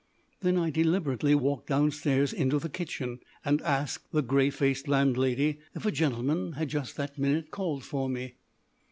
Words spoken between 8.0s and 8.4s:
me.